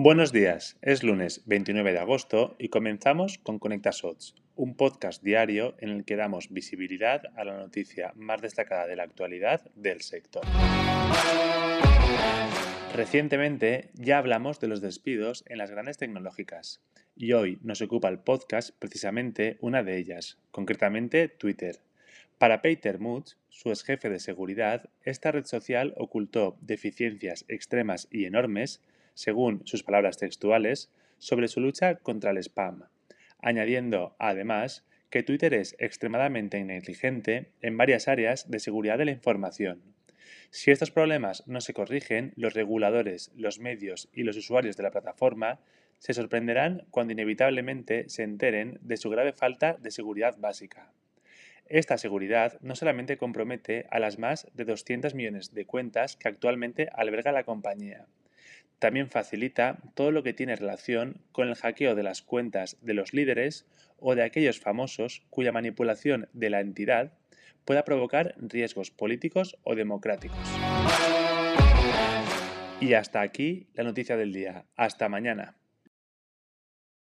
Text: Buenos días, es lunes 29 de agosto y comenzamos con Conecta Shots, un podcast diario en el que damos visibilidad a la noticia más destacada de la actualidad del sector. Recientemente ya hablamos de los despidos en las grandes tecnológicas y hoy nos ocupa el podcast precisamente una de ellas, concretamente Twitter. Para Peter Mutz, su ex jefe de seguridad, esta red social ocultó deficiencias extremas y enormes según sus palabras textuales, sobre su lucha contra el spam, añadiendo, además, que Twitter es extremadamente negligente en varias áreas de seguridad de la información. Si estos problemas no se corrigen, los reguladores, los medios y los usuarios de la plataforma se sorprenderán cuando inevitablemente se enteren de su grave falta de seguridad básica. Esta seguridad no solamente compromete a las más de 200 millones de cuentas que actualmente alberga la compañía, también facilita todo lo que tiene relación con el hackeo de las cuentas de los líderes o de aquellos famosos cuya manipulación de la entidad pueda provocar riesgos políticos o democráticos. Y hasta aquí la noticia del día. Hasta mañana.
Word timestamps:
Buenos 0.00 0.30
días, 0.30 0.78
es 0.80 1.02
lunes 1.02 1.42
29 1.46 1.92
de 1.92 1.98
agosto 1.98 2.54
y 2.60 2.68
comenzamos 2.68 3.38
con 3.38 3.58
Conecta 3.58 3.90
Shots, 3.92 4.36
un 4.54 4.76
podcast 4.76 5.24
diario 5.24 5.74
en 5.80 5.88
el 5.88 6.04
que 6.04 6.14
damos 6.14 6.50
visibilidad 6.50 7.22
a 7.34 7.42
la 7.42 7.58
noticia 7.58 8.12
más 8.14 8.40
destacada 8.40 8.86
de 8.86 8.94
la 8.94 9.02
actualidad 9.02 9.68
del 9.74 10.02
sector. 10.02 10.44
Recientemente 12.94 13.90
ya 13.94 14.18
hablamos 14.18 14.60
de 14.60 14.68
los 14.68 14.80
despidos 14.80 15.42
en 15.48 15.58
las 15.58 15.72
grandes 15.72 15.98
tecnológicas 15.98 16.80
y 17.16 17.32
hoy 17.32 17.58
nos 17.62 17.82
ocupa 17.82 18.08
el 18.08 18.20
podcast 18.20 18.70
precisamente 18.78 19.58
una 19.60 19.82
de 19.82 19.98
ellas, 19.98 20.38
concretamente 20.52 21.26
Twitter. 21.26 21.80
Para 22.38 22.62
Peter 22.62 23.00
Mutz, 23.00 23.36
su 23.48 23.70
ex 23.70 23.82
jefe 23.82 24.10
de 24.10 24.20
seguridad, 24.20 24.90
esta 25.02 25.32
red 25.32 25.46
social 25.46 25.92
ocultó 25.96 26.56
deficiencias 26.60 27.44
extremas 27.48 28.06
y 28.12 28.26
enormes 28.26 28.80
según 29.18 29.66
sus 29.66 29.82
palabras 29.82 30.16
textuales, 30.16 30.92
sobre 31.18 31.48
su 31.48 31.58
lucha 31.58 31.96
contra 31.96 32.30
el 32.30 32.38
spam, 32.38 32.84
añadiendo, 33.40 34.14
además, 34.20 34.86
que 35.10 35.24
Twitter 35.24 35.54
es 35.54 35.74
extremadamente 35.80 36.62
negligente 36.62 37.50
en 37.60 37.76
varias 37.76 38.06
áreas 38.06 38.48
de 38.48 38.60
seguridad 38.60 38.96
de 38.96 39.06
la 39.06 39.10
información. 39.10 39.82
Si 40.50 40.70
estos 40.70 40.92
problemas 40.92 41.42
no 41.48 41.60
se 41.60 41.74
corrigen, 41.74 42.32
los 42.36 42.54
reguladores, 42.54 43.32
los 43.34 43.58
medios 43.58 44.08
y 44.12 44.22
los 44.22 44.36
usuarios 44.36 44.76
de 44.76 44.84
la 44.84 44.92
plataforma 44.92 45.58
se 45.98 46.14
sorprenderán 46.14 46.86
cuando 46.92 47.12
inevitablemente 47.12 48.08
se 48.08 48.22
enteren 48.22 48.78
de 48.82 48.98
su 48.98 49.10
grave 49.10 49.32
falta 49.32 49.78
de 49.80 49.90
seguridad 49.90 50.36
básica. 50.38 50.92
Esta 51.66 51.98
seguridad 51.98 52.56
no 52.60 52.76
solamente 52.76 53.16
compromete 53.16 53.88
a 53.90 53.98
las 53.98 54.16
más 54.16 54.46
de 54.54 54.64
200 54.64 55.12
millones 55.14 55.54
de 55.54 55.66
cuentas 55.66 56.16
que 56.16 56.28
actualmente 56.28 56.88
alberga 56.92 57.32
la 57.32 57.42
compañía, 57.42 58.06
también 58.78 59.10
facilita 59.10 59.78
todo 59.94 60.10
lo 60.10 60.22
que 60.22 60.32
tiene 60.32 60.56
relación 60.56 61.20
con 61.32 61.48
el 61.48 61.56
hackeo 61.56 61.94
de 61.94 62.02
las 62.02 62.22
cuentas 62.22 62.76
de 62.80 62.94
los 62.94 63.12
líderes 63.12 63.66
o 63.98 64.14
de 64.14 64.22
aquellos 64.22 64.60
famosos 64.60 65.22
cuya 65.30 65.52
manipulación 65.52 66.28
de 66.32 66.50
la 66.50 66.60
entidad 66.60 67.12
pueda 67.64 67.84
provocar 67.84 68.34
riesgos 68.38 68.90
políticos 68.90 69.56
o 69.62 69.74
democráticos. 69.74 70.38
Y 72.80 72.94
hasta 72.94 73.20
aquí 73.20 73.66
la 73.74 73.84
noticia 73.84 74.16
del 74.16 74.32
día. 74.32 74.64
Hasta 74.76 75.08
mañana. 75.08 75.56